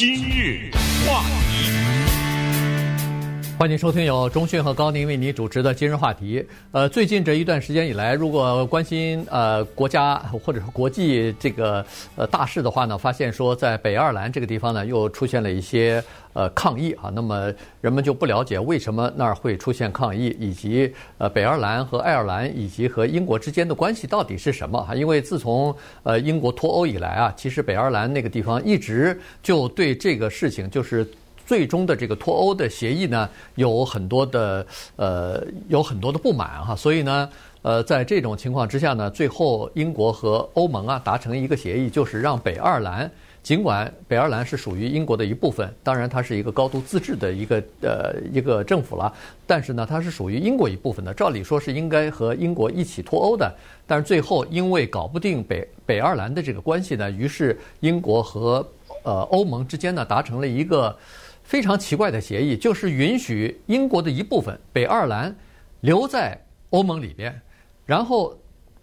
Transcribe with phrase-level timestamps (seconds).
[0.00, 0.70] 今日
[1.04, 1.87] 话题，
[3.58, 6.46] 欢迎收听由中讯和高宁为你主持的今日话题。
[6.70, 10.14] 呃，最近这一段时间以来，如果关心呃国家
[10.44, 11.84] 或者是国际这个
[12.14, 16.00] 呃大事的话呢，发现说在北爱尔兰这个地方呢，又出现了一些。
[16.34, 24.80] 呃，抗议啊，那么人们就不了解为什么那儿会出现抗议，以及呃，北爱尔兰和爱尔兰以及和英国之间的关系到底是什么？
[24.84, 31.04] 哈，因为自从呃英国脱欧以来啊，其实北爱尔兰那个地方一直就对这个事情，就是
[31.48, 34.66] 最终的这个脱欧的协议呢，有很多的
[34.96, 37.26] 呃有很多的不满哈，所以呢，
[37.62, 43.10] 呃，在这种情况之下呢，最后英国和欧盟啊达成一个协议，就是让北爱尔兰。
[43.42, 49.10] 尽管北爱尔兰是属于英国的一部分，当然它是一个高度自治的一个呃一个政府了，
[49.46, 51.14] 但是呢，它是属于英国一部分的。
[51.14, 53.50] 照理说是应该和英国一起脱欧的，
[53.86, 58.66] 但是最后因为搞不定北北爱尔兰的这个关系呢，于是英国和
[59.02, 60.94] 呃欧盟之间呢达成了一个
[61.48, 65.34] 非常奇怪的协议，就是允许英国的一部分北爱尔兰
[65.80, 67.34] 留在欧盟里边，
[67.86, 68.38] 然后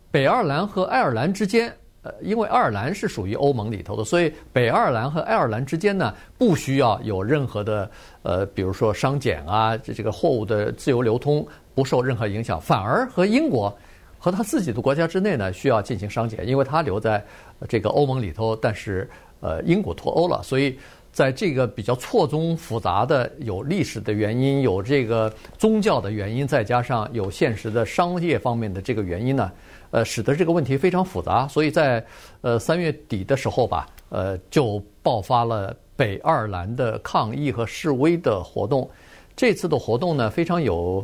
[0.09, 1.71] 北爱尔兰和爱尔兰之间。
[2.01, 7.89] 呃，因为爱尔兰是属于欧盟里头的，所以北爱尔兰和爱尔兰之间呢，不需要有任何的
[8.23, 13.75] 呃，比如说商检啊，这这个货物的自由流通不受任何影响，反而和英国
[14.17, 17.23] 和他自己的国家之内呢，需要进行商检，因为他留在
[17.69, 19.07] 这个欧盟里头，但是
[19.39, 20.77] 呃，英国脱欧了，所以
[21.15, 29.49] 在这个比较错综复杂的、有历史的原因、有这个宗教的原因，再加上有现实的商业方面的这个原因呢。
[29.91, 32.05] 呃，使得这个问题非常复杂，所以在
[32.41, 38.89] 呃三月底的时候吧，呃，就爆发了北爱尔兰的抗议和示威的活动。
[39.37, 41.01] 这次的活动呢，非常有，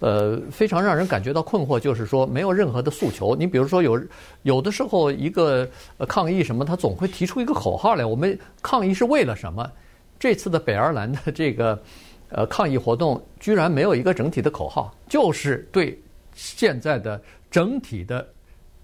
[0.00, 3.34] 呃，非常让人感觉到困惑，就是说没有任何的诉求。
[3.36, 4.00] 你比如说有
[4.42, 5.68] 有的时候一个
[6.08, 9.70] 抗议什么，他总会提出一个口号来，我们抗议是为了什么？
[10.18, 11.80] 这次的北爱尔兰的这个
[12.30, 15.98] 呃抗议活动，居然没有一个整体的口号，就是对
[16.34, 17.20] 现在的。
[17.50, 18.28] 整体的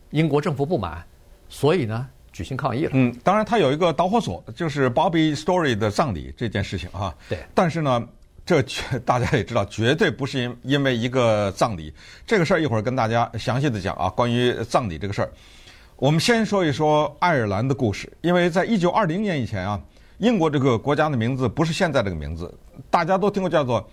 [0.08, 1.04] 英国政府不满，
[1.50, 2.92] 所以呢举行抗议了。
[2.94, 7.14] 嗯，当然他有一个导火索，就是 Bobby Story 的葬礼这件事情啊。
[7.28, 7.40] 对。
[7.52, 8.08] 但是呢，
[8.44, 11.92] 这绝 大家也知道，绝对不是因因为一个葬礼。
[12.26, 14.08] 这个事儿一会儿跟大家详细的讲啊。
[14.08, 15.30] 关于葬礼这个事儿，
[15.96, 18.12] 我们先说一说爱尔兰的故事。
[18.20, 19.80] 因为在一九二零年以前啊，
[20.18, 22.52] 英国这个国家的名字不是现在这个名字，
[22.90, 23.88] 大家都听过叫做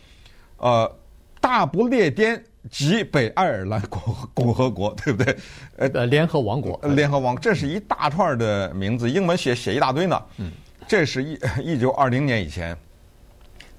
[0.57, 0.95] 呃
[1.39, 2.43] 大不列颠。
[2.69, 5.35] 及北爱尔兰共共和国，对不对？
[5.77, 10.23] 呃，联合王国，联合王，这是一大串的名字，英文写写一大堆呢。
[10.37, 10.51] 嗯，
[10.87, 11.39] 这是一
[11.73, 12.77] 一九二零年以前。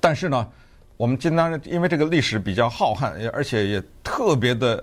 [0.01, 0.49] 但是呢，
[1.03, 4.81] 我们今天因为这个历史比较浩瀚，而且也特别的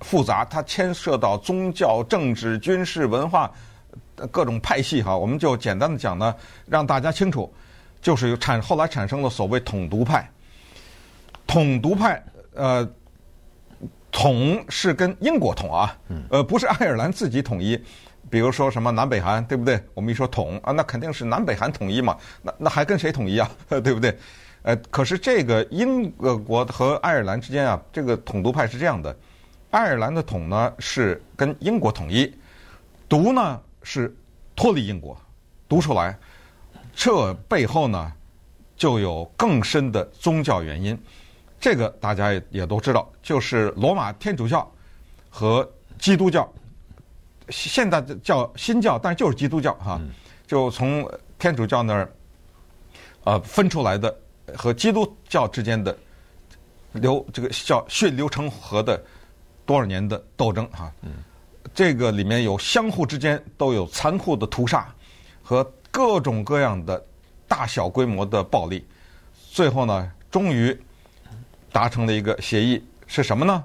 [0.00, 3.52] 复杂，它牵涉到宗教、政治、军事、文化
[4.30, 5.14] 各种派系哈。
[5.14, 6.34] 我们就简单的讲呢，
[6.64, 7.52] 让大家清楚，
[8.00, 10.26] 就是产后来产生了所谓统独派。
[11.46, 12.24] 统独派，
[12.54, 12.90] 呃。
[14.10, 15.94] 统是跟英国统啊，
[16.30, 17.78] 呃，不是爱尔兰自己统一。
[18.30, 19.78] 比如说什么南北韩，对不对？
[19.92, 22.16] 我们一说统啊，那肯定是南北韩统一嘛。
[22.40, 23.50] 那那还跟谁统一啊？
[23.68, 24.18] 对不对？
[24.68, 29.16] 呃，可是这个英国和爱尔兰之间啊，这个统独派是这样的：
[29.70, 32.30] 爱尔兰的统呢是跟英国统一，
[33.08, 34.14] 独呢是
[34.54, 35.16] 脱离英国，
[35.70, 36.14] 独出来。
[36.94, 38.12] 这背后呢
[38.76, 40.98] 就有更深的宗教原因。
[41.58, 44.70] 这个大家也也都知道，就是罗马天主教
[45.30, 45.66] 和
[45.98, 46.46] 基督教，
[47.48, 49.98] 现在叫新教，但是就是基督教哈，
[50.46, 52.12] 就从天主教那儿
[53.24, 54.14] 呃分出来的
[54.56, 55.96] 和基督教之间的
[56.92, 59.02] 流这个叫血流成河的
[59.66, 60.92] 多少年的斗争哈，
[61.74, 64.92] 这个里面有相互之间都有残酷的屠杀
[65.42, 67.04] 和各种各样的
[67.46, 68.86] 大小规模的暴力，
[69.50, 70.78] 最后呢，终于。
[71.70, 73.62] 达成了一个协议是什么呢？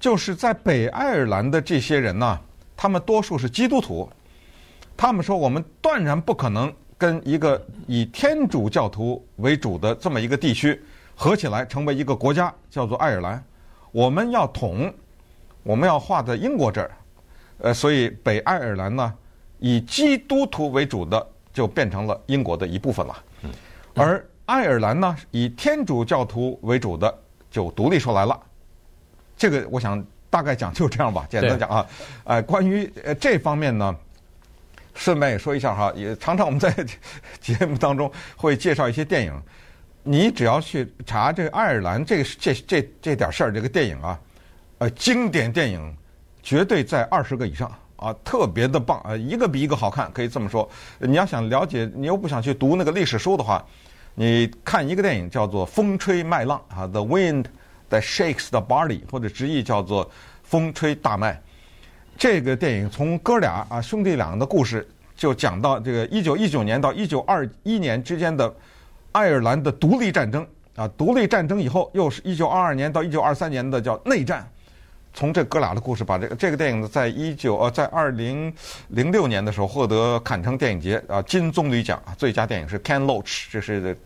[0.00, 2.38] 就是在北爱尔兰的这些人呢，
[2.76, 4.10] 他们多数是基督徒，
[4.96, 6.70] 他们说我们断然不可能
[7.00, 10.78] 跟一个以天主教徒为主的这么一个地区
[11.16, 13.42] 合起来成为一个国家，叫做爱尔兰。
[13.90, 14.92] 我们要统，
[15.62, 16.90] 我们要划在英国这儿，
[17.58, 19.14] 呃，所以北爱尔兰呢，
[19.58, 23.24] 以基督徒为主的就变成了英国的一部分了，
[23.94, 24.22] 而。
[24.46, 27.18] 爱尔兰呢，以天主教徒为主的
[27.52, 28.36] 就独立出来了。
[29.36, 31.86] 这个我想大概讲就这样吧，简单讲啊。
[32.24, 33.94] 呃，关于呃这方面呢，
[35.00, 36.70] 顺便也说一下哈，也常常我们在
[37.40, 39.32] 节目当中会介绍一些电影。
[40.02, 44.20] 你只要去查这个爱尔兰这个这这这点事儿，这个电影啊，
[44.76, 45.96] 呃，经典电影
[46.42, 50.68] 绝对在二十个以上啊，特别的棒啊，一个比一个好看，可以这么说。
[50.98, 53.64] 你要想了解，你又不想去读那个历史书的话，
[54.14, 57.46] 你看一个电影叫做《风吹麦浪》啊，《The Wind
[57.88, 60.06] That Shakes the Barley》，或者直译叫做
[60.42, 61.32] 《风吹大麦》。
[62.20, 64.86] 这个电影从哥俩啊兄弟俩的故事，
[65.16, 68.54] 就讲到这个一九一九年到一九二一年之间的
[69.12, 70.46] 爱尔兰的独立战争
[70.76, 74.46] 啊，独立战争以后又是一九二二年到一九二三年的叫内战。
[75.14, 78.52] 从这哥俩的故事，把这个这个电影呢，在一九呃，在二零
[78.88, 83.96] 零六年的时候获得坎城电影节啊金棕榈奖啊，最佳电影是 Ken Loach，这是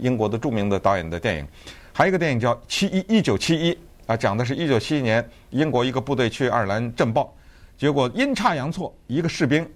[0.00, 1.46] 英国的著名的导演的电影。
[1.92, 3.72] 还有一个电影叫《七一一九七一》
[4.06, 7.32] 啊，讲的是一九七一年英国一个部队去爱尔兰镇暴，
[7.82, 9.68] 结果阴差阳错，一个士兵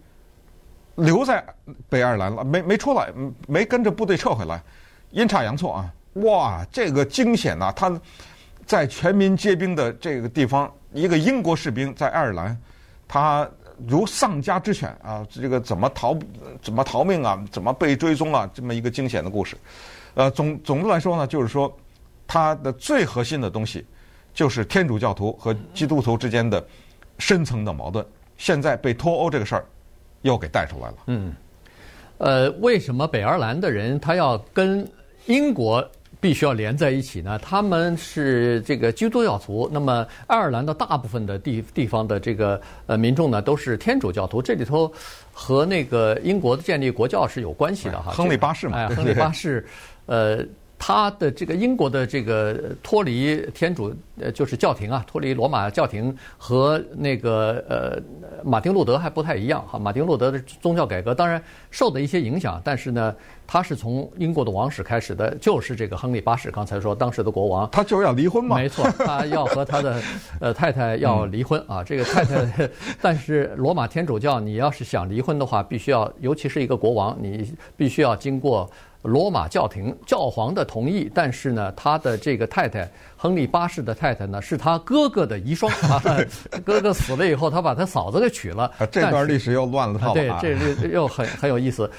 [0.95, 1.45] 留在
[1.89, 3.13] 北爱尔兰了，没没出来，
[3.49, 4.63] 没跟着部队撤回来，
[5.11, 5.93] 阴差阳错啊！
[6.23, 8.01] 哇，这个惊险呐，他。
[8.65, 12.57] 在全民皆兵的这个地方，一个英国士兵在爱尔兰，
[13.09, 13.49] 他
[13.89, 15.27] 如丧家之犬啊！
[15.29, 16.17] 这个怎么逃？
[16.63, 17.45] 怎么逃命啊？
[17.51, 18.49] 怎么被追踪啊？
[18.55, 19.57] 这么一个惊险的故事。
[20.15, 21.77] 呃，总总的来说呢，就是说，
[22.25, 23.85] 它的最核心的东西，
[24.33, 26.65] 就是天主教徒和基督徒之间的
[27.19, 28.05] 深层的矛盾。
[28.37, 29.65] 现在被脱欧这个事儿
[30.23, 30.95] 又给带出来了。
[31.07, 31.35] 嗯。
[32.19, 34.87] 呃，为什么北爱尔兰的人他要跟
[35.27, 35.87] 英国？
[36.19, 37.39] 必须要连在一起呢。
[37.39, 44.41] 他们是这个基督教徒，那么爱尔兰的大部分的地地方的这个呃民众呢，都是天主教徒。
[44.41, 44.91] 这里头
[45.31, 48.11] 和那个英国的建立国教是有关系的哈。
[48.13, 49.65] 亨利八世嘛，哎， 亨利八世，
[50.07, 50.45] 呃。
[50.79, 57.99] 他的这个英国的这个脱离天主呃就是教廷啊，脱离罗马教廷和那个呃
[58.45, 59.79] 马丁路德还不太一样哈。
[59.79, 63.15] 马丁路德的宗教改革当然受的一些影响，但是呢，
[63.47, 66.51] 他是从英国的王室开始的，就是这个亨利八世。
[66.51, 68.57] 刚才说当时的国王，他就是要离婚嘛？
[68.57, 70.03] 没错，他要和他的
[70.41, 71.83] 呃太太要离婚啊。
[71.83, 72.71] 这个太太，
[73.01, 78.71] 但是罗马天主教你要是想离婚的话，必须要，尤其是一个国王，你必须要经过。
[79.07, 86.03] 罗马教廷教皇的同意，但是呢，他的这个太太亨利八世的太太呢，是他哥哥的遗孀 啊。
[86.65, 88.71] 哥哥死了以后，他把他嫂子给娶了。
[88.91, 90.41] 这段历史又乱了套了啊！
[90.41, 91.91] 对，这又很很有意思。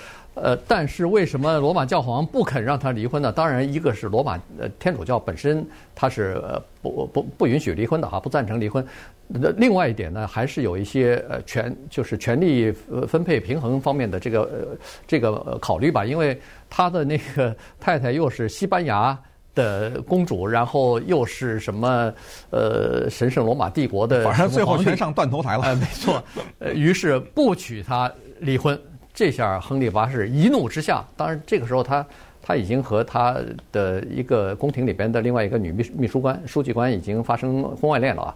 [0.42, 3.32] 呃，但是为什么罗马教皇不肯让他离婚呢？
[3.32, 8.86] 当然，一个是罗马呃天主教本身他是呃不不不允许离婚的哈，不赞成离婚。
[9.28, 12.72] 那另外一点呢，还是有一些呃权就是权力
[13.08, 16.06] 分配平衡方面的这个呃这个考虑吧。
[16.06, 16.40] 因为
[16.70, 19.18] 他的那个太太又是西班牙
[19.54, 22.14] 的公主，然后又是什么
[22.52, 25.64] 呃神圣罗马帝国的，反正最后全上断头台了。
[25.64, 26.24] 哎，没错。
[26.60, 28.80] 呃，于是不娶她离婚。
[29.18, 32.06] 这下亨利八世一怒之下，当然这个时候他
[32.40, 33.36] 他已经和他
[33.72, 38.36] 的一个宫廷里边的另外一个女秘秘书官、书记官已经发生婚外恋了啊。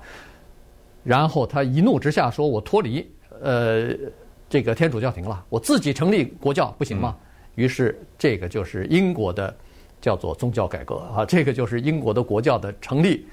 [1.03, 3.07] 然后他一怒之下说：“我脱离
[3.43, 3.89] 呃
[4.49, 7.15] 这个天主教廷了，我自己成立国教不行吗？”
[7.53, 9.55] 于是这个就是英国的
[10.01, 13.27] 叫做宗教改革啊，这个就是英国的国教的成立。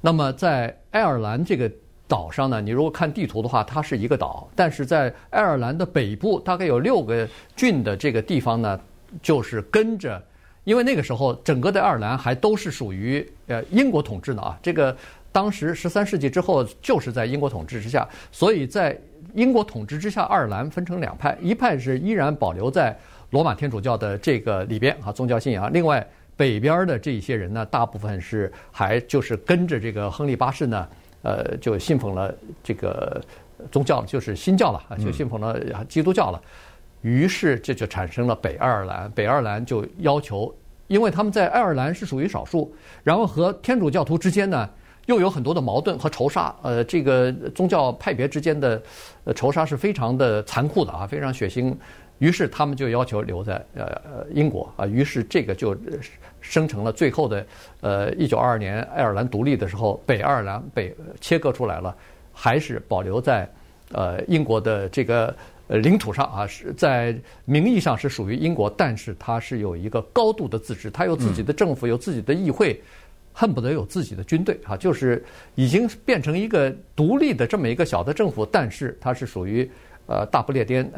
[0.00, 1.70] 那么在爱尔兰这个。
[2.08, 8.80] 岛上呢，你如果看地图的话，它是一个岛，但是在爱尔兰的北部，大概有六个郡的这个地方呢，
[9.20, 10.20] 就是跟着，
[10.64, 14.58] 因为那个时候整个的爱尔兰还都是属于呃英国统治的啊。
[14.62, 14.96] 这个
[15.30, 18.98] 当时十三世纪之后就是在英国统治之下，所以在
[19.34, 22.98] 英国统治之下，爱尔兰分成两派，一派是依然保留在
[23.30, 26.04] 罗马天主教的这个里边啊宗教信仰，另外
[26.38, 30.88] 北边的这些人呢，大部分是还就是跟着这个亨利八世呢。
[31.22, 33.20] 呃，就信奉了这个
[33.70, 35.58] 宗教，就是新教了啊，就信奉了
[35.88, 36.40] 基督教了。
[37.02, 39.10] 于是这就产生了北爱尔兰。
[39.12, 40.54] 北爱尔兰就要求，
[40.86, 42.72] 因为他们在爱尔兰是属于少数，
[43.02, 44.68] 然后和天主教徒之间呢
[45.06, 46.54] 又有很多的矛盾和仇杀。
[46.62, 48.82] 呃，这个宗教派别之间的
[49.34, 51.74] 仇杀是非常的残酷的啊，非常血腥。
[52.18, 55.76] 于是他们就要求留在呃英国啊，于是这个就
[56.40, 57.46] 生成了最后的
[57.80, 61.96] 呃一九二二年爱尔兰独立的时候，北爱尔兰被切割出来了，
[62.32, 63.48] 还是保留在
[63.92, 65.32] 呃英国的这个
[65.68, 72.80] 领土上啊，是在名义上是属于英国，但是它是有一个高度的自治，它有自己的政府，有自己的议会，
[73.32, 79.70] 恨不得有自己的军队啊，就是已经变成一个独立的这么一个小的政府，但是它是属于。
[80.08, 80.90] 呃，大不列颠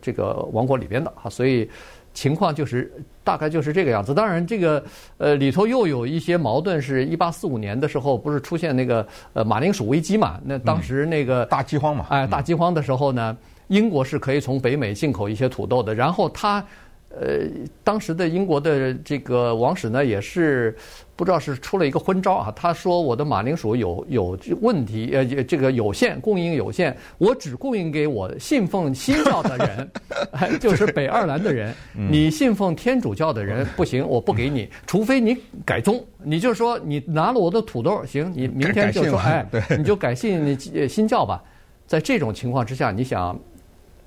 [0.00, 1.68] 这个王国里边的哈，所以
[2.14, 2.90] 情况就是
[3.24, 4.14] 大概就是这个样子。
[4.14, 4.82] 当然，这个
[5.18, 10.40] 呃里头又有一些矛盾，是一八四五年的时候，不是出现那个呃马铃薯危机嘛？
[10.44, 16.64] 那当时那个、嗯、大饥荒嘛，哎，大饥荒的时候呢，英国是可以从北美进口一些土豆的，然后他
[17.10, 17.46] 呃，
[17.82, 20.76] 当时的英国的这个王室呢，也是
[21.16, 22.52] 不知道是出了一个昏招啊。
[22.54, 31.74] 他说我的马铃薯有有问题，呃，这个有限供应有限，我只供应给我信奉新教的人， 就是北爱尔兰的人。
[31.92, 36.04] 你信奉天主教的人不行，我不给你，除非你改宗。
[36.22, 39.46] 你就说你拿了我的土豆，行，你明天就说哎，
[39.78, 41.42] 你就改信新教吧。
[41.86, 43.38] 在这种情况之下，你想？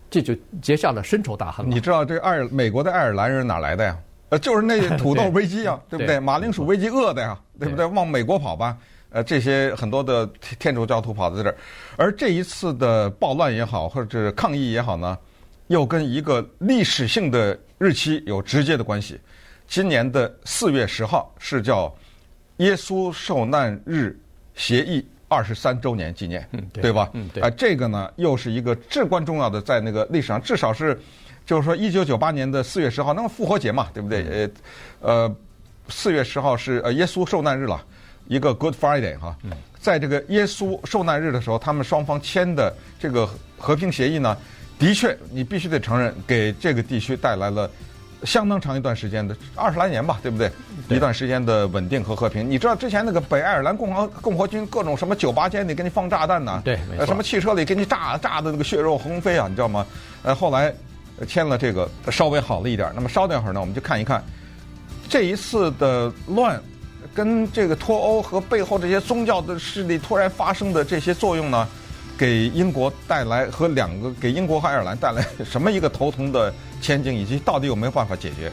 [0.10, 1.70] 这就结下了深仇大恨。
[1.70, 3.98] 你知道这爱尔美国的爱尔兰人哪来的呀？
[4.30, 6.20] 呃，就是那 土豆危机啊，对，对不对？
[6.20, 7.86] 马铃薯危机饿的呀，对不对？
[7.86, 8.78] 往美国跑吧。
[9.10, 10.28] 呃，这些很多的
[10.60, 11.56] 天主教徒跑在这儿，
[11.96, 15.18] 而这一次的暴乱也好，或者是抗议也好呢，
[15.68, 19.20] 又跟一个历史性的日期有直接的关系。
[19.68, 21.94] 今年的四月十号是叫
[22.58, 24.18] 耶稣受难日
[24.56, 25.06] 协议。
[25.30, 27.10] 二十三周年纪念，嗯，对，对吧？
[27.12, 27.44] 嗯，对。
[27.44, 30.98] 啊，这个呢，又是一个至关重要的，在那个历史上，至少是，
[31.48, 34.52] 就是说，一九九八年的四月十号，那么复活节嘛，对不对？
[35.00, 35.36] 呃，呃，
[35.88, 37.82] 四月十号是呃耶稣受难日了，
[38.28, 39.36] 一个 Good Friday 哈。
[39.44, 39.52] 嗯。
[39.80, 43.28] 在这个耶稣受难日的时候，他们双方签的这个
[43.58, 44.36] 和平协议呢，
[44.78, 47.72] 的确，你必须得承认，给这个地区带来了。
[48.24, 50.52] 相当长一段时间的二十来年吧，对不对？
[50.88, 52.50] 对一段时间的稳定和和平。
[52.50, 56.60] 你知道之前那个北爱尔兰共和共和军各种什么酒吧间里给你放炸弹呢？
[56.66, 59.86] 对，什么汽车里给你炸炸的那个血肉横飞啊，你知道吗？
[60.24, 60.74] 呃，后来
[61.26, 62.92] 签了这个稍微好了一点。
[62.94, 64.24] 那么稍等一会儿呢，我们就看一看
[65.10, 66.62] 这一次的乱
[67.14, 71.68] 跟这个脱欧和背后这些宗教的势力突然发生的这些作用呢，
[72.18, 78.52] 给英国带来和两个给英国和爱尔兰带来什么一个头疼的前景，以及到底有没有办法解决？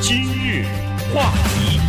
[0.00, 0.64] 今日
[1.12, 1.80] 话题，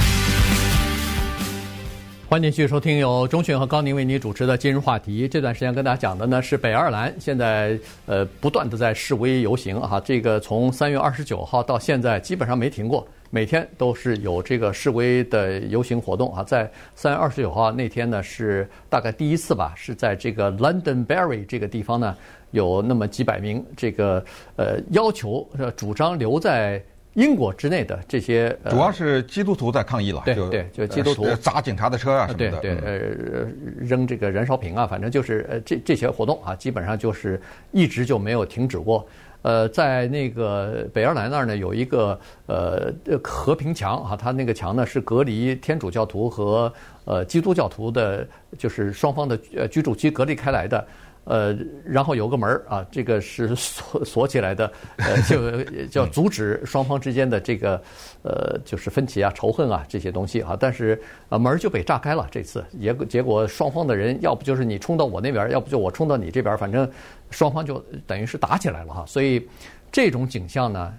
[2.30, 5.28] 欢迎继续收听由钟迅和高宁为你主持的今日话题。
[5.28, 13.04] 这段时间跟大家讲的呢是北爱尔兰现在呃不断的在示威游行啊，这个从三月二十九号到现在基本上没停过。
[13.32, 22.16] 每天都是有这个示威的游行活动啊，在三月二十九号那天呢，是大概第一次吧，是在这个 London Berry 这个地方呢，
[22.52, 24.24] 有那么几百名这个
[24.56, 26.80] 呃要求呃主张留在
[27.16, 33.48] 英国之内的这些，主要是基督徒在抗议了，对对，就基督徒砸警察的车啊什么的，对对呃
[33.80, 39.06] 扔这个燃烧瓶啊，反正就是呃这这些活动啊，基本上就是一直就没有停止过。
[39.42, 46.72] 呃，在那个北爱尔兰那儿呢，有一个呃和平墙啊，它那个墙呢是隔离天主教徒和
[47.06, 50.86] 呃基督教徒的，就是双方的呃居住区隔离开来的。
[51.30, 51.56] 呃，
[51.86, 57.80] 然后有个门儿啊，这个是 锁锁起来的，呃，就叫阻止双方之间的这个
[58.24, 60.58] 呃，就是分歧啊、仇恨啊这些东西啊。
[60.60, 62.28] 但是啊，门儿就被炸开了。
[62.32, 66.90] 这次结结果双方的人要不就是你冲到我那边，要不就我冲到你这边，反正
[67.30, 69.06] 双方就等于是打起来了哈。
[69.06, 69.48] 所以
[69.92, 70.92] 这种景象呢，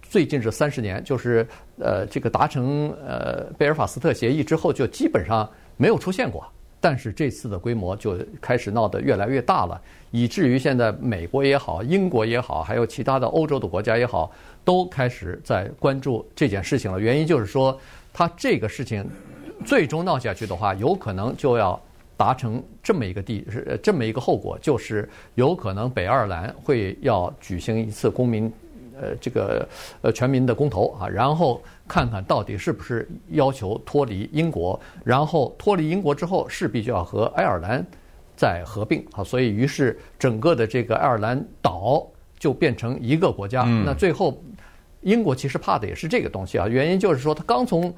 [0.00, 1.44] 最近这三十年，就是
[1.80, 6.46] 呃，这个达成呃贝尔法斯特协议之后，就基本上没有出现过。
[6.82, 14.32] 但是这次的规模就开始闹得越来越大了，以至于现在美国也好、英国也好，还有其他的欧洲的国家也好，
[14.64, 16.98] 都开始在关注这件事情了。
[16.98, 17.78] 原因就是说，
[18.12, 19.08] 它这个事情
[19.64, 21.80] 最终闹下去的话，有可能就要
[22.16, 28.52] 达成这么一个地，是这么一个后果，就是有可能北爱尔兰会要举行一次公民。
[29.02, 29.68] 呃，这个
[30.00, 37.84] 呃全民的公投啊，然后看看到底是不是要求脱离英国，然后脱离英国之后势必就要和爱尔兰
[38.36, 42.06] 再合并啊，所以于是整个的这个爱尔兰岛
[42.38, 43.64] 就变成一个国家。
[43.84, 44.40] 那最后
[45.00, 47.92] 英国其实怕的也是这个东西啊，原因就是说他刚从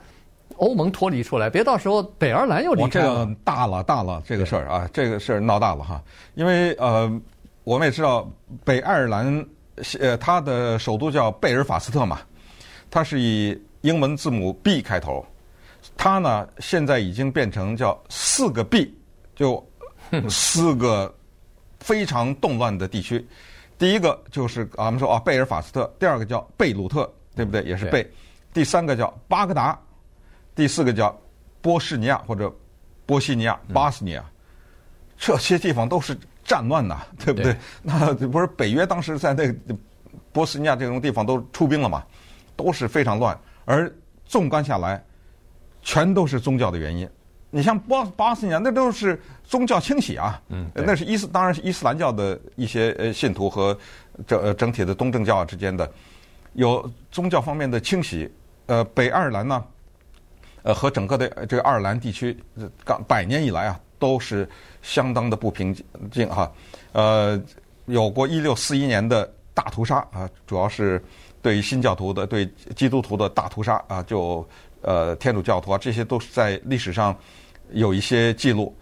[0.56, 3.06] 欧盟脱离出来，别到时候北爱尔兰又离开了。
[3.06, 6.02] 这个大了大了，这个事儿啊，这个事儿闹大了哈，
[6.34, 7.20] 因为呃，
[7.62, 8.26] 我们也知道
[8.64, 9.44] 北爱尔兰。
[9.98, 12.20] 呃，它的首都叫贝尔法斯特嘛，
[12.90, 15.26] 它是以英文字母 B 开头，
[15.96, 18.96] 它呢现在已经变成叫四个 B，
[19.34, 19.64] 就
[20.28, 21.12] 四个
[21.80, 23.26] 非常动乱的地区。
[23.76, 27.62] 第一个就是我们说啊贝尔法斯特，第二个叫贝鲁特，对不对？
[27.64, 28.08] 也是贝。
[28.52, 29.76] 第三个叫巴格达，
[30.54, 31.20] 第四个叫
[31.60, 32.54] 波士尼亚或者
[33.06, 34.24] 波西尼亚、巴斯尼亚，
[35.18, 36.16] 这些地方都是。
[36.44, 37.52] 战乱呐，对不对？
[37.52, 39.54] 对，那不是北约当时在那个
[40.32, 42.04] 波斯尼亚这种地方都出兵了嘛，
[42.54, 43.36] 都是非常乱。
[43.64, 43.90] 而
[44.26, 45.02] 纵观下来，
[45.82, 47.08] 全都是宗教的原因。
[47.50, 53.78] 你像波巴斯尼亚，那都是宗教清洗啊，嗯，那是伊斯，当然是伊斯兰教的一些呃信徒和
[54.26, 55.90] 整整体的东正教之间的
[56.54, 58.30] 有宗教方面的清洗。
[58.66, 59.64] 呃，北爱尔兰呢，
[60.62, 62.36] 呃，和整个的这个爱尔兰地区，
[62.84, 63.80] 刚百年以来啊。
[64.04, 64.46] 都是
[64.82, 65.74] 相当的不平
[66.10, 66.52] 静哈，
[66.92, 67.40] 呃，
[67.86, 71.02] 有过一六四一年的大屠杀啊，主要是
[71.40, 72.44] 对新教徒的、对
[72.76, 74.46] 基督徒的大屠杀啊，就
[74.82, 77.16] 呃天主教徒啊，这些都是在历史上
[77.70, 78.76] 有一些记录。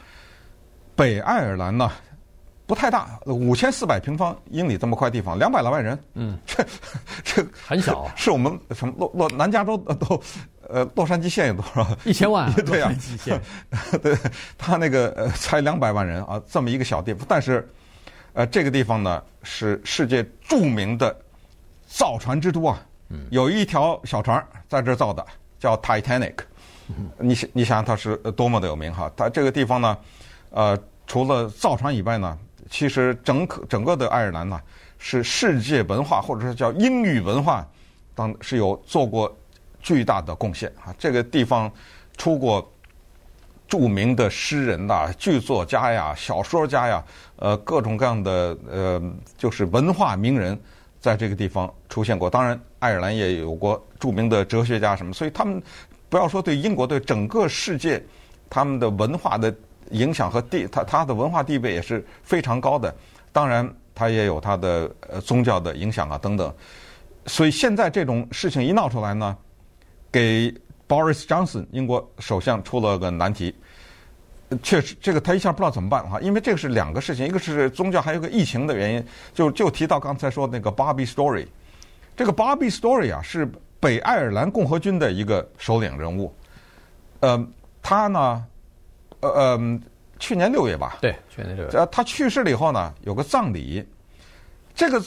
[0.96, 1.92] 北爱尔兰呢，
[2.66, 6.66] 不太大，五千四百平方英里这么块地方，两百来万人，嗯， 这
[7.22, 10.20] 这很小， 是我们什么洛洛南加州都
[10.72, 11.86] 呃洛杉矶县有多少？
[12.04, 12.90] 一千万， 对呀、
[13.30, 13.38] 啊，
[14.02, 14.16] 对，
[14.56, 17.68] 他那个呃才两百万人啊，这么一个小地方，但是
[18.32, 21.14] 呃这个地方呢是世界著名的
[21.86, 22.80] 造船之都啊，
[23.30, 25.24] 有一条小船在这儿造的，
[25.58, 26.38] 叫 Titanic，
[27.18, 29.96] 你想你想想它是多么的有名哈，它这个地方呢，
[30.50, 30.78] 呃。
[31.04, 32.38] 除了造船以外呢，
[32.70, 34.58] 其实整个整个的爱尔兰呢，
[34.98, 37.68] 是世界文化或者是叫英语文化，
[38.14, 39.36] 当是有做过
[39.82, 40.94] 巨大的贡献啊。
[40.98, 41.70] 这个地方
[42.16, 42.72] 出过
[43.68, 47.04] 著名的诗人呐、剧作家呀、小说家呀，
[47.36, 49.02] 呃，各种各样的呃，
[49.36, 50.58] 就是文化名人
[51.00, 52.30] 在这个地方出现过。
[52.30, 55.62] 当然，爱尔兰也有过著名的哲学家什么，所以他们
[56.08, 58.02] 不要说对英国，对整个世界，
[58.48, 59.54] 他们的文化的。
[59.90, 62.94] 影响和地，他他的文化地位也是非常高的。
[63.30, 66.50] 当然，他也有他的呃宗教的影响啊等等。
[67.26, 69.36] 所以现在这种事情一闹出来呢，
[70.12, 70.54] 给
[70.86, 73.52] Boris Johnson 英国首相出了个难题。
[74.62, 79.04] 确实，这个他一下不知道怎么办哈，因为这个是两个事情，一个是宗教，还有个疫情的原因。
[79.32, 81.46] 就就提到刚才说那个 Bobby Story，
[82.14, 83.50] 这个 Bobby Story 啊是
[83.80, 86.32] 北爱尔兰共和军的一个首领人物。
[87.20, 87.48] 呃，
[87.80, 88.44] 他呢。
[89.20, 89.80] 呃呃，
[90.18, 90.98] 去年六月吧。
[91.00, 91.70] 对，去年六月。
[91.74, 93.86] 呃，他去世了以后呢，有个葬礼。
[94.74, 95.00] 这个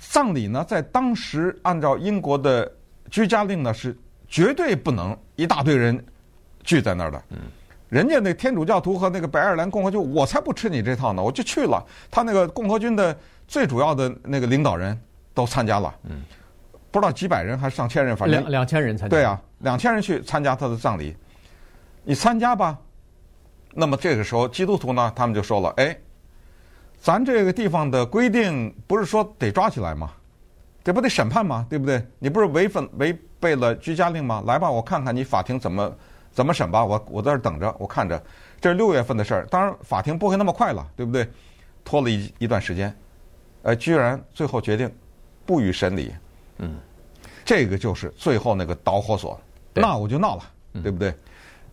[0.00, 2.72] 葬礼呢，在当时按照英国的
[3.10, 3.94] 居家令呢，是
[4.28, 6.04] 绝对不能一大堆人
[6.62, 7.22] 聚在那儿的。
[7.30, 7.38] 嗯。
[7.88, 11.82] 人家那天主教徒和那个白爱尔兰共和军，我才不吃你这套呢，我就去了。
[12.10, 13.16] 他那个共和军的
[13.46, 14.98] 最主要的那个领导人
[15.32, 15.94] 都参加了。
[16.04, 16.22] 嗯。
[16.90, 19.16] 不知道几百人还是上千人，反正两两千人参加。
[19.16, 21.16] 对啊，两千人去参加他的葬礼。
[22.02, 22.78] 你参加吧。
[23.74, 25.96] 那么这个时候，基督徒呢，他们就说了：“哎，
[26.98, 30.10] 咱这个地方的规定不是说得抓起来吗？
[30.84, 31.66] 这不得审判吗？
[31.68, 32.02] 对不对？
[32.18, 34.42] 你不是违反违背了居家令吗？
[34.46, 35.92] 来吧，我看看你法庭怎么
[36.32, 36.84] 怎么审吧。
[36.84, 38.22] 我我在这儿等着，我看着。
[38.60, 41.28] 这是六月份的事儿，当然法庭不会那么快了，对不对？
[41.84, 42.94] 拖了一一段时间，
[43.62, 44.90] 呃，居然最后决定
[45.46, 46.12] 不予审理。
[46.58, 46.76] 嗯，
[47.44, 49.38] 这个就是最后那个导火索。
[49.74, 50.42] 那我就闹了，
[50.82, 51.14] 对不对？”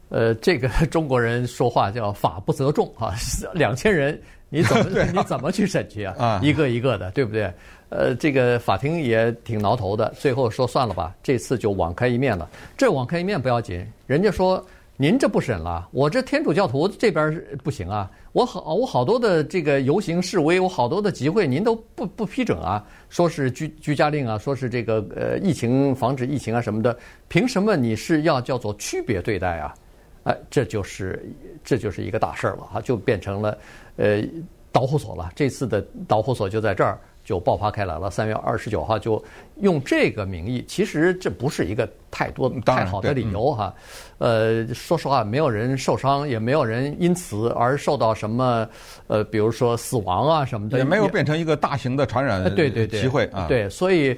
[0.09, 3.15] 呃，这个中国人说话叫法不责众啊，
[3.55, 6.39] 两千人你怎么 你怎么去审去啊？
[6.43, 7.51] 一个一个的，对不对？
[7.97, 12.49] 呃，这个法庭也挺挠头的，最后说算了吧，这次就网开一面了。
[12.77, 14.63] 这网开一面不要紧，人家说
[14.97, 29.73] 您这不审了，我这天主教徒这边不行啊，我好我好多的这个游行示威，我好多的集会您都不不批准啊，说是居居家令啊，说是这个呃疫情防止疫情啊什么的，凭什么你是要叫做区别对待啊？
[30.23, 31.23] 哎，这就是
[31.63, 33.57] 这就是一个大事儿了哈，就变成了
[33.97, 34.23] 呃
[34.71, 35.31] 导火索了。
[35.35, 38.09] 这次的导火索就在这儿就爆发开来了。
[38.09, 39.21] 三月二十九号就
[39.59, 43.73] 用这个名义，其实这不是一个太多太好的理由哈。
[44.19, 48.65] 呃，说实话，没有人受伤，也没有人因此而受到什么
[49.07, 53.47] 呃，比如说死亡啊什么的，也没有变成一个大型的传染对对对集会啊。
[53.49, 54.17] 对，所以。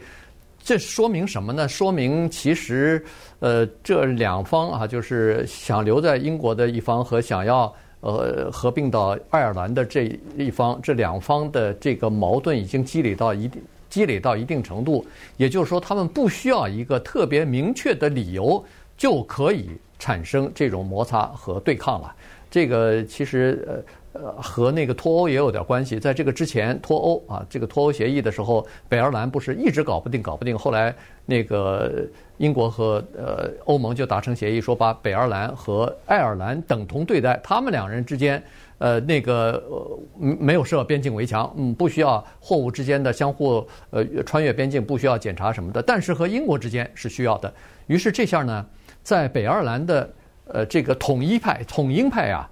[0.64, 1.66] 这说明什么呢？
[1.66, 3.02] 说明其实，
[3.40, 7.74] 呃，这两方啊，就是想留在英国的一方和想要
[8.14, 15.06] 呃合并到爱尔兰的这一方，这两方的这个矛盾已经积累到一定积累到一定程度。
[15.38, 18.64] 也就是说，他们不需要一个特别明确的理由
[18.98, 22.16] 就可以产生这种摩擦和对抗了。
[22.50, 23.84] 这个其实呃。
[24.14, 26.00] 呃，和那个脱欧也有点关系。
[26.00, 30.58] 在这个之前，脱欧啊，这个脱欧协议的时候，北爱尔兰不是一直搞不定，搞不定。
[30.58, 37.40] 后来那个英国和呃欧盟就达成协议，说把北爱尔兰和爱尔兰等同对待。
[37.44, 38.42] 他们两人之间，
[38.80, 45.82] 呃，那个呃没有设边境围墙，嗯，不需要货物之间的相互呃穿越边境，不需要检查什么的。
[45.82, 47.54] 但是和英国之间是需要的。
[47.86, 48.66] 于是这下呢，
[49.04, 50.10] 在北爱尔兰的
[50.46, 52.50] 呃这个统一派、统英派啊，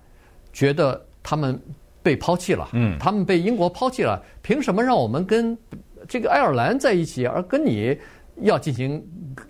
[0.53, 1.04] 觉得。
[1.25, 1.59] 他们
[2.03, 5.57] 被抛弃了，嗯，他们被英国抛弃了，凭什么让我们跟
[6.07, 7.97] 这个爱尔兰在一起，而跟你
[8.41, 9.03] 要进行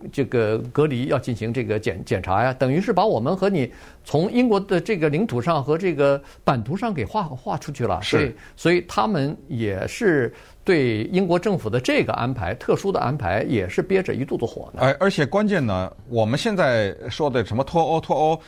[0.10, 2.54] 这个隔离，要进行这个检检查呀？
[2.54, 3.70] 等于是把我们和你
[4.06, 8.02] 从英国的这个领土上和这个版图上给划划出去了。
[8.02, 10.34] 是，所以，他们也是
[10.64, 14.80] 对英国政府的这个安排，特殊的安排，也是憋着一肚子火呢。
[14.82, 18.40] 而而且关键呢，我们现在说的什么脱欧脱欧，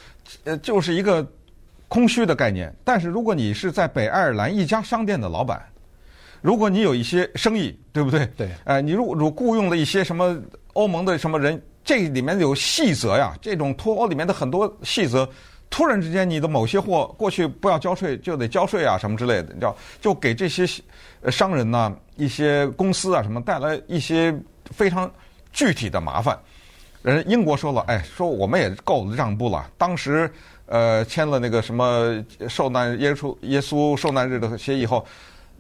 [0.45, 1.27] 呃，就是一个。
[1.87, 5.65] 空虚的概念，但是如果你是在北爱尔兰一家商店的老板，
[6.41, 8.25] 如果你有一些生意，对不对？
[8.37, 8.49] 对。
[8.65, 10.37] 呃，你如果如雇佣了一些什么
[10.73, 15.27] 欧盟的什么人，这里面有细则呀，这种脱欧里面的很多细则，
[15.69, 20.65] 突然之间你的某些货过去不要交税就得交税啊，什么之类的，你知道，就给这些
[21.31, 24.37] 商人呢、一些公司啊什么带来一些
[24.71, 25.09] 非常
[25.53, 26.37] 具体的麻烦。
[27.01, 29.69] 人英国说了，哎，说我们也够让步了。
[29.77, 30.29] 当时，
[30.67, 35.05] 呃，签了那个什么受难耶稣耶稣受难日的协议后，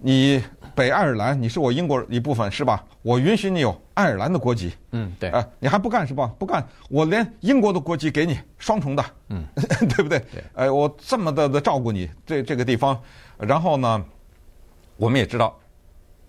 [0.01, 0.43] 你
[0.75, 2.83] 北爱尔兰你是我英国一部分是吧？
[3.01, 4.73] 我允许你有爱尔兰的国籍。
[4.91, 5.29] 嗯，对。
[5.29, 6.29] 啊，你还不干是吧？
[6.37, 9.05] 不干，我连英国的国籍给你，双重的。
[9.29, 9.43] 嗯，
[9.95, 10.19] 对不对？
[10.19, 10.43] 对。
[10.55, 13.01] 哎，我这么的的照顾你这这个地方，
[13.37, 14.05] 然后呢，
[14.97, 15.57] 我们也知道，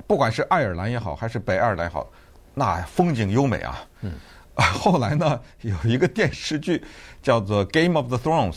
[0.07, 2.09] 不管是爱尔兰也好，还是北爱尔兰也好，
[2.55, 3.79] 那风景优美啊。
[4.03, 4.13] 嗯。
[4.75, 6.83] 后来呢，有一个电视剧
[7.23, 8.55] 叫做《Game of the Thrones》，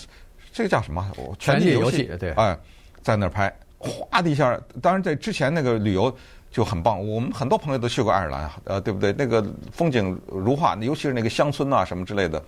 [0.51, 1.05] 这个叫什么？
[1.37, 2.09] 权力游戏。
[2.19, 2.31] 对。
[2.31, 2.57] 哎，
[3.03, 4.59] 在那儿拍，哗的一下。
[4.81, 6.15] 当然，在之前那个旅游
[6.49, 6.99] 就很棒。
[7.07, 9.13] 我们很多朋友都去过爱尔兰，呃，对不对？
[9.17, 12.43] 那个风景如画，尤其是那个乡村啊什么之类的。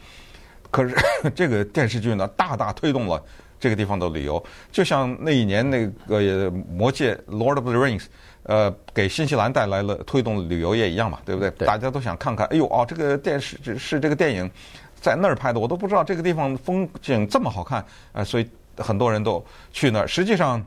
[0.72, 0.96] 可是
[1.36, 3.24] 这个电视剧呢，大大推动了
[3.64, 4.44] 这个地方的旅游。
[4.72, 6.20] 就像那一年那个
[6.70, 8.06] 《魔戒》（Lord of the Rings）。
[8.46, 11.50] 呃，给新西兰带来了推动旅游业一样嘛，对不对？
[11.52, 11.66] 对。
[11.66, 14.52] 大家都想看看，哎呦哦，这个电视是，是这个电影
[15.00, 20.06] 在那儿拍的，我都不知道这个地方风景这么好看，呃，所以很多人都去那儿。
[20.06, 20.62] 实际上，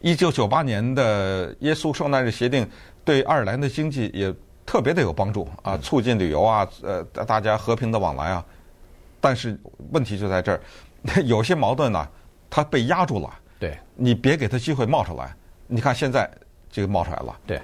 [0.00, 2.66] 一九九八年的耶稣受难日协定
[3.04, 8.42] 对爱尔兰的经济也特别的有帮助啊，促进旅游啊，呃，大家和平的往来啊。
[9.20, 10.58] 但是问题就在这儿，
[11.24, 12.08] 有些矛盾呢，
[12.48, 13.30] 它被压住了。
[13.58, 15.34] 对，你别给他机会冒出来。
[15.66, 16.30] 你看现在。
[16.74, 17.60] 这个冒出来了，对，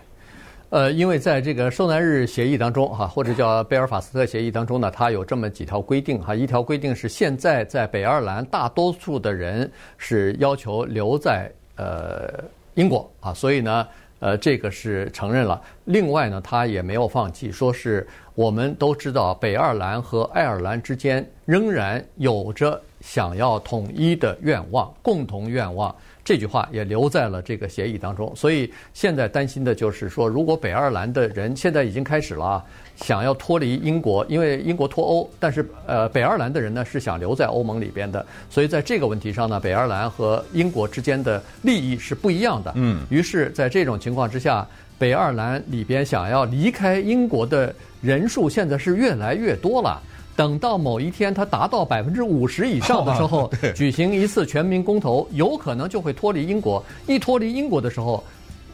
[0.68, 13.88] 呃，因为在这个受难日协议当中，哈，或者叫贝尔法斯特协议当中呢，它有这么几条规定，哈，一条规定是现在在北爱尔兰大多数的人是要求留在呃英国啊，所以呢，
[14.20, 15.59] 呃，这个是承认了。
[15.87, 25.94] 另外呢，他也没有放弃，说是我们都知道北爱尔兰和爱尔兰之间仍然有着想要统一的愿望，共同愿望。
[26.24, 32.62] 这句话也留在了这个协议当中，所以现在担心的就是说，如果北爱尔兰的人现在已经开始了
[32.96, 42.72] 想要脱离英国，因为英国脱欧，但是呃，北爱尔兰的人呢是想留在欧盟里边的，所以在这个问题上呢，北爱尔兰和英国之间的利益是不一样的。
[42.76, 44.66] 嗯，于是，在这种情况之下，
[44.98, 49.98] 北爱尔兰里边想要离开英国的人数现在是越来越多了。
[50.38, 56.81] 等到某一天它达到百分之五十以上的时候， 举行一次全民公投，有可能就会脱离英国。
[57.09, 58.22] 一脱离英国的时候，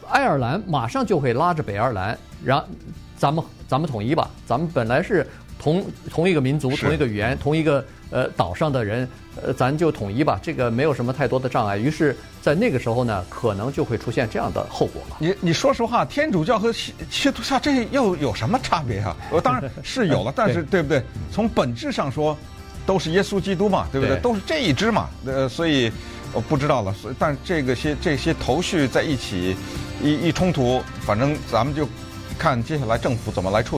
[0.07, 2.63] 爱尔兰马上就会拉着北爱尔兰，然
[3.17, 4.29] 咱们咱们统一吧。
[4.45, 5.25] 咱们本来是
[5.59, 9.07] 同同一个民族、同一个语言、同一个呃岛上的人，
[9.41, 10.39] 呃，咱就统一吧。
[10.43, 11.77] 这个没有什么太多的障碍。
[11.77, 15.17] 于是，在那个时候呢，可能就会出现这样的后果了。
[15.19, 19.15] 你你说实话，天主教和基督教这又有什么差别啊？
[19.31, 21.01] 我当然是有了， 但是对不对？
[21.31, 22.37] 从本质上说，
[22.85, 24.17] 都是耶稣基督嘛，对不对？
[24.17, 25.09] 都是这一支嘛。
[25.25, 25.91] 呃，所以
[26.33, 26.93] 我不知道了。
[26.93, 29.55] 所以，但这个些这些头绪在一起
[30.03, 31.87] 一一冲突，反正咱们就
[32.37, 33.73] 看接下来政府怎么来处理。